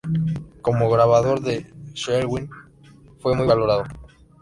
Como 0.63 0.89
grabador, 0.89 1.41
Sherwin 1.93 2.49
fue 3.19 3.35
muy 3.35 3.45
valorado. 3.45 3.83